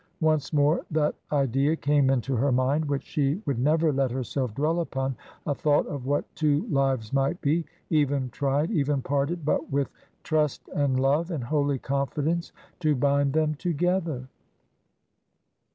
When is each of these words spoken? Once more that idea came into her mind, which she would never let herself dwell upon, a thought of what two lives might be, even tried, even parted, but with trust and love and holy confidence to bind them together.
Once 0.21 0.51
more 0.51 0.83
that 0.89 1.13
idea 1.31 1.75
came 1.75 2.09
into 2.09 2.35
her 2.35 2.51
mind, 2.51 2.85
which 2.85 3.03
she 3.03 3.39
would 3.45 3.59
never 3.59 3.93
let 3.93 4.09
herself 4.09 4.51
dwell 4.55 4.79
upon, 4.79 5.15
a 5.45 5.53
thought 5.53 5.85
of 5.85 6.07
what 6.07 6.25
two 6.35 6.65
lives 6.71 7.13
might 7.13 7.39
be, 7.39 7.63
even 7.91 8.27
tried, 8.31 8.71
even 8.71 8.99
parted, 9.03 9.45
but 9.45 9.69
with 9.71 9.91
trust 10.23 10.67
and 10.69 10.99
love 10.99 11.29
and 11.29 11.43
holy 11.43 11.77
confidence 11.77 12.51
to 12.79 12.95
bind 12.95 13.33
them 13.33 13.53
together. 13.53 14.25